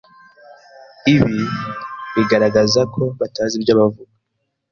Ibi 1.13 1.37
bigaragaza 2.15 2.81
ko 2.93 3.01
batazi 3.19 3.53
ibyo 3.59 3.73
bavuga. 3.79 4.13